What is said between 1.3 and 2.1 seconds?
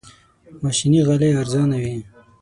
ارزانه وي.